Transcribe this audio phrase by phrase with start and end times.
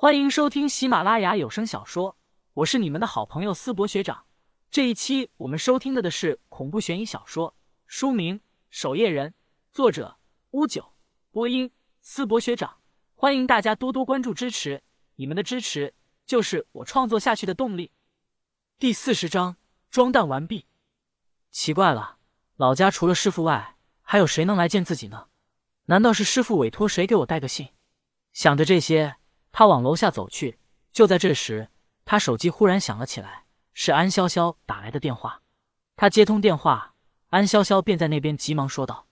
[0.00, 2.16] 欢迎收听喜马拉雅有声小说，
[2.54, 4.24] 我是你们的好朋友思博学长。
[4.70, 7.54] 这一期我们收听的的是恐怖悬疑小说，
[7.86, 8.38] 书名
[8.70, 9.28] 《守夜人》，
[9.70, 10.16] 作者
[10.52, 10.94] 乌九，
[11.30, 12.78] 播音思博学长。
[13.14, 14.82] 欢迎大家多多关注支持，
[15.16, 15.92] 你们的支持
[16.24, 17.92] 就是我创作下去的动力。
[18.78, 19.58] 第四十章
[19.90, 20.64] 装弹完毕。
[21.50, 22.16] 奇怪了，
[22.56, 25.26] 老家除了师傅外，还有谁能来见自己呢？
[25.84, 27.68] 难道是师傅委托谁给我带个信？
[28.32, 29.16] 想着这些。
[29.52, 30.58] 他往楼下走去，
[30.92, 31.68] 就在这时，
[32.04, 35.42] 他手机忽然响了起来，是安潇潇打来的电话。
[35.96, 36.94] 他接通电话，
[37.28, 39.06] 安潇潇便在那边急忙说道：“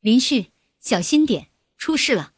[0.00, 2.32] 林旭，小心点，出事了。”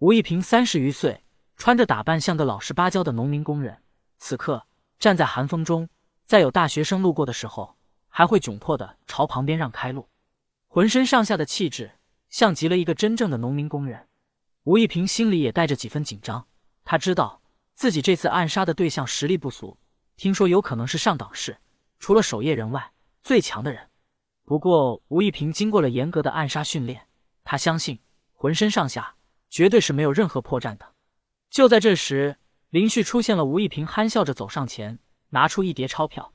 [0.00, 1.24] 吴一平三十余岁，
[1.56, 3.82] 穿着打扮像个老实巴交的农民工人，
[4.18, 4.66] 此刻
[4.98, 5.88] 站在寒风中，
[6.26, 7.76] 在有大学生路过的时候，
[8.08, 10.08] 还会窘迫的朝旁边让开路，
[10.66, 11.92] 浑身上下的气质
[12.28, 14.08] 像极了一个真正的农民工人。
[14.64, 16.46] 吴一平心里也带着几分紧张，
[16.84, 17.40] 他知道
[17.74, 19.78] 自己这次暗杀的对象实力不俗，
[20.16, 21.56] 听说有可能是上党市
[21.98, 23.88] 除了守夜人外最强的人。
[24.44, 27.06] 不过吴一平经过了严格的暗杀训练，
[27.42, 28.00] 他相信
[28.32, 29.14] 浑身上下
[29.48, 30.86] 绝对是没有任何破绽的。
[31.48, 32.36] 就在这时，
[32.68, 34.98] 林旭出现了，吴一平憨笑着走上前，
[35.30, 36.34] 拿出一叠钞票：“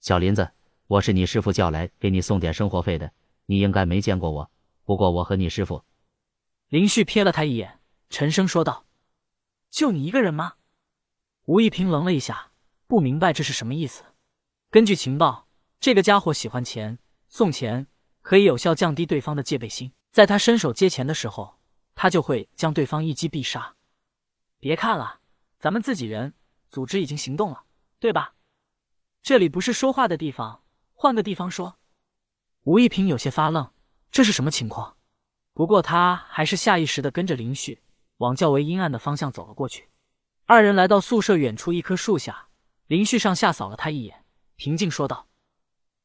[0.00, 0.50] 小林子，
[0.86, 3.12] 我是你师傅叫来给你送点生活费的，
[3.44, 4.50] 你应该没见过我，
[4.84, 5.84] 不过我和你师傅。”
[6.68, 8.86] 林旭瞥了他一眼，沉声说道
[9.70, 10.54] ：“就你一个人吗？”
[11.46, 12.52] 吴一平愣了一下，
[12.86, 14.04] 不明白这是什么意思。
[14.70, 15.48] 根据情报，
[15.78, 16.98] 这个家伙喜欢钱，
[17.28, 17.86] 送钱
[18.22, 21.60] 可以有效降低对方的戒备心，在他伸手接钱的时候，
[21.94, 23.76] 他就会将对方一击必杀。
[24.58, 25.20] 别看了，
[25.60, 26.34] 咱们自己人，
[26.70, 27.64] 组织已经行动了，
[28.00, 28.34] 对吧？
[29.22, 31.78] 这里不是说话的地方，换个地方说。
[32.62, 33.70] 吴一平有些发愣，
[34.10, 34.96] 这是什么情况？
[35.54, 37.80] 不过他还是下意识的跟着林旭
[38.16, 39.88] 往较为阴暗的方向走了过去。
[40.46, 42.48] 二人来到宿舍远处一棵树下，
[42.88, 44.24] 林旭上下扫了他一眼，
[44.56, 45.28] 平静说道：“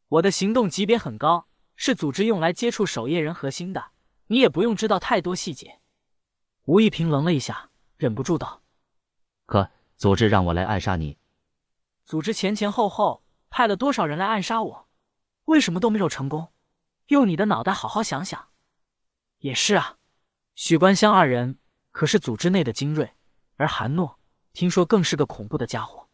[0.08, 3.92] 我的行动级别很高，是组织用来接触守夜人核心的，
[4.28, 5.80] 你也不用知道太多细节。”
[6.66, 8.62] 吴一平愣了一下，忍不住道
[9.48, 11.18] ：“可组织让我来暗杀你？
[12.06, 14.88] 组织前前后后派了多少人来暗杀我，
[15.46, 16.54] 为什么都没有成功？
[17.08, 18.48] 用你的脑袋好好想想。”
[19.40, 19.98] 也是啊，
[20.54, 21.58] 许关香二人
[21.92, 23.14] 可是组织内的精锐，
[23.56, 24.20] 而韩诺
[24.52, 26.10] 听说更是个恐怖的家伙。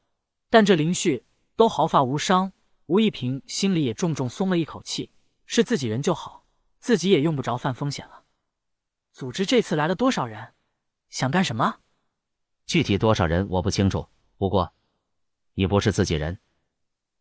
[0.52, 1.26] 但这林旭
[1.56, 2.54] 都毫发无伤，
[2.86, 5.12] 吴一平心里也重重松了一口气，
[5.48, 6.46] 是自己人就好，
[6.80, 8.26] 自己也用不着犯风险了。
[9.12, 10.54] 组织这次来了多少人？
[11.10, 11.80] 想干什么？
[12.68, 14.08] 具体多少人我不清楚，
[14.38, 14.72] 不过
[15.56, 16.40] 你不是自己人。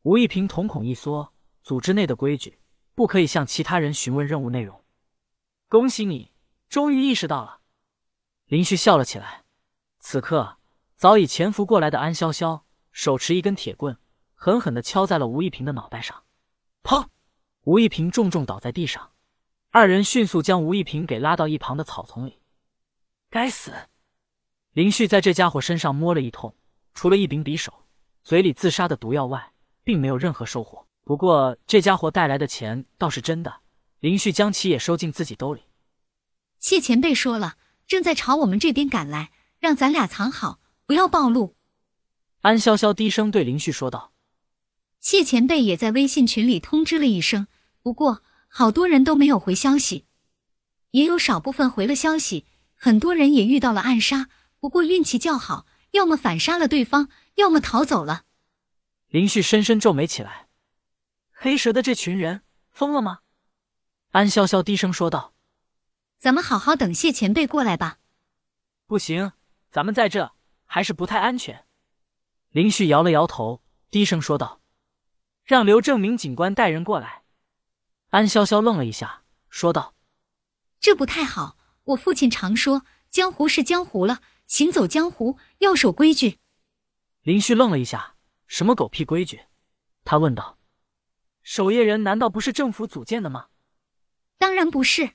[0.03, 1.32] 吴一平瞳孔一缩，
[1.62, 2.59] 组织内的规矩
[2.94, 4.84] 不可以向其他人询问任务内容。
[5.75, 6.31] 恭喜你，
[6.69, 7.59] 终于意识到了。
[8.47, 9.43] 林旭笑了起来。
[9.99, 10.59] 此刻，
[10.95, 12.62] 早已潜伏过来的安潇潇
[12.93, 13.99] 手持一根铁棍，
[14.34, 16.23] 狠狠的敲在了吴一平的脑袋上。
[16.84, 17.09] 砰！
[17.63, 19.11] 吴一平重重倒在地上。
[19.71, 22.41] 二人迅速将吴一平给拉到一旁的草丛里。
[23.29, 23.73] 该死！
[24.75, 26.55] 林旭在这家伙身上摸了一通，
[26.95, 27.83] 除了一柄匕首、
[28.23, 29.53] 嘴里自杀的毒药外，
[29.83, 30.87] 并没有任何收获。
[31.03, 33.63] 不过，这家伙带来的钱倒是真的。
[34.04, 35.62] 林旭将其也收进自己兜里。
[36.59, 37.56] 谢前辈说了，
[37.87, 41.56] 正在朝我们这边赶来，让咱俩藏好，不要暴露。
[42.42, 44.12] 安潇潇低声对林旭说道。
[45.00, 47.47] 谢前辈也在微信群里通知了一声，
[47.81, 50.04] 不过好多人都没有回消息，
[50.91, 52.44] 也有少部分回了消息。
[52.75, 54.28] 很多人也遇到了暗杀，
[54.60, 58.25] 不过运气较好，要么反杀了对方，要么逃走了。
[59.09, 60.48] 林旭深深皱眉起来，
[61.32, 63.21] 黑蛇的这群人疯了吗？
[64.15, 65.35] 安潇潇低声说道
[66.19, 67.99] ：“咱们好好等谢前辈过来吧。”
[68.87, 69.33] 不行，
[69.73, 70.31] 咱们在这
[70.67, 71.67] 还是不太安全。
[72.51, 73.61] 林旭摇了摇头，
[73.91, 74.61] 低声说道
[75.43, 77.25] ：“让刘正明警官带人过来。”
[78.11, 79.97] 安潇潇愣了一下，说道
[80.79, 81.59] ：“这不太好。
[81.83, 86.39] 我父亲常说，江湖是江湖了，行走江湖要守规矩。”
[87.22, 88.15] 林旭愣了一下
[88.47, 89.41] ：“什么狗屁规矩？”
[90.07, 90.57] 他问道
[91.43, 93.49] ：“守夜人难道不是政府组建的吗？”
[94.39, 95.13] 当然不是，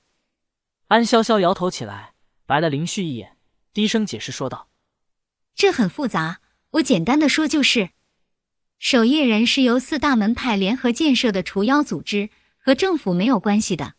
[0.88, 3.38] 安潇潇摇头起来，白了林旭一眼，
[3.74, 4.70] 低声解释说道
[5.54, 7.92] ：“这很复杂，我简单的说就是，
[8.80, 13.96] 守夜人是由四大门派联合建设的除妖组织，和政府没有关系的。”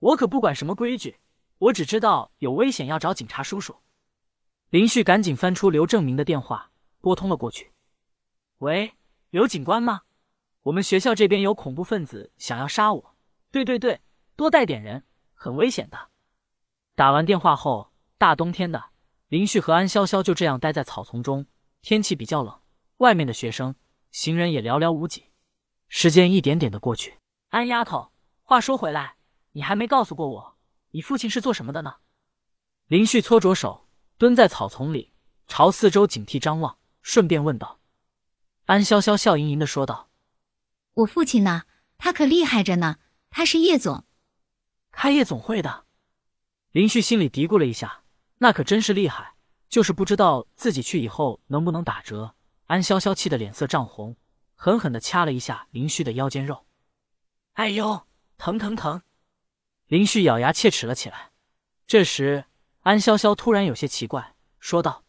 [0.00, 1.16] 我可不管什么规矩，
[1.58, 3.76] 我只知道有危险要找警察叔叔。
[4.68, 6.70] 林旭赶紧翻出刘正明的电话，
[7.00, 7.72] 拨通了过去
[8.58, 8.92] ：“喂，
[9.30, 10.02] 刘警官吗？
[10.64, 13.16] 我们学校这边有恐怖分子想要杀我。
[13.50, 14.00] 对对对。”
[14.36, 16.10] 多带点人，很危险的。
[16.94, 18.90] 打完电话后，大冬天的，
[19.28, 21.46] 林旭和安潇潇就这样待在草丛中。
[21.82, 22.60] 天气比较冷，
[22.96, 23.74] 外面的学生、
[24.10, 25.26] 行人也寥寥无几。
[25.88, 27.18] 时间一点点的过去。
[27.50, 29.16] 安丫头，话说回来，
[29.52, 30.56] 你还没告诉过我，
[30.90, 31.96] 你父亲是做什么的呢？
[32.86, 33.88] 林旭搓着手，
[34.18, 35.12] 蹲在草丛里，
[35.46, 37.80] 朝四周警惕张望，顺便问道。
[38.64, 40.10] 安潇潇笑盈盈的说道
[40.94, 41.64] ：“我父亲呢？
[41.98, 42.96] 他可厉害着呢，
[43.30, 44.04] 他是叶总，
[44.96, 45.84] 开夜总会的。”
[46.72, 48.02] 林旭心里嘀咕了一下，
[48.38, 49.34] 那可真是厉害，
[49.68, 52.34] 就是不知道自己去以后能不能打折。
[52.66, 54.16] 安潇潇气得脸色涨红，
[54.54, 56.64] 狠狠的掐了一下林旭的腰间肉
[57.54, 58.06] ，“哎呦，
[58.38, 59.02] 疼疼疼！”
[59.86, 61.30] 林旭咬牙切齿了起来。
[61.86, 62.46] 这时，
[62.80, 65.04] 安潇潇突然有些奇怪，说道：“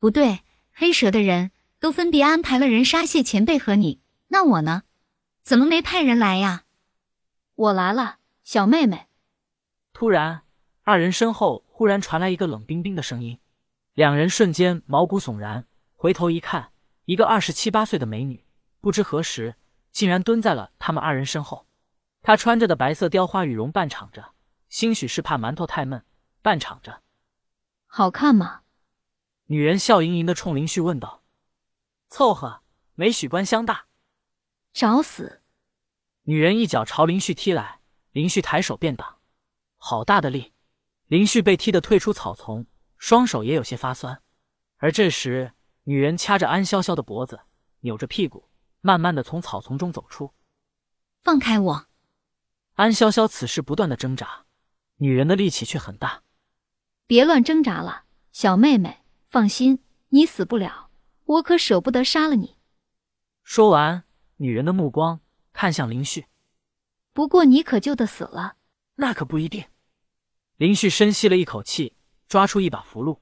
[0.00, 0.40] 不对，
[0.72, 4.82] 黑蛇的人都分别安排了人杀谢前辈和你，那我呢？
[5.40, 6.64] 怎么没派人来呀
[7.54, 9.08] ？”“我来了，小妹妹。”
[9.92, 10.42] 突然。
[10.86, 13.40] 二人身后忽然传来一个冷冰冰的声音，
[13.94, 16.72] 两人瞬间毛骨悚然，回头一看，
[17.06, 18.44] 一个二十七八岁的美女，
[18.82, 19.56] 不知何时
[19.90, 21.66] 竟然蹲在了他们二人身后。
[22.20, 24.34] 她穿着的白色雕花羽绒，半敞着，
[24.68, 26.04] 兴许是怕馒头太闷，
[26.42, 27.00] 半敞着。
[27.86, 28.60] 好看吗？
[29.46, 31.22] 女人笑盈盈的冲林旭问道。
[32.08, 32.60] 凑合，
[32.94, 33.86] 没许官香大。
[34.74, 35.40] 找死！
[36.24, 37.80] 女人一脚朝林旭踢来，
[38.14, 39.18] 林旭抬手便打，
[39.76, 40.52] 好大的力！
[41.08, 42.64] 林旭被踢得退出草丛，
[42.96, 44.22] 双手也有些发酸。
[44.76, 45.52] 而这时，
[45.82, 47.40] 女人掐着安潇潇的脖子，
[47.80, 48.48] 扭着屁股，
[48.82, 50.32] 慢慢的从草丛中走出。
[51.24, 51.86] 放开我！
[52.74, 54.44] 安潇潇此时不断的挣扎，
[54.98, 56.22] 女人的力气却很大。
[57.08, 60.88] 别乱挣扎了，小妹妹，放心，你死不了，
[61.24, 62.58] 我可舍不得杀了你。
[63.42, 64.04] 说完，
[64.36, 65.18] 女人的目光
[65.52, 66.26] 看向林旭。
[67.14, 68.56] 不过你可就得死了。
[68.96, 69.64] 那可不一定。
[70.56, 71.94] 林旭深吸了一口气，
[72.28, 73.18] 抓出一把符箓。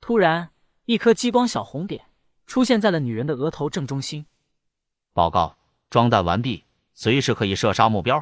[0.00, 0.50] 突然，
[0.84, 2.06] 一颗激光小红点
[2.46, 4.26] 出现在了女人的额头正中心。
[5.12, 5.56] 报告，
[5.88, 8.14] 装弹完毕，随时可以射杀目标。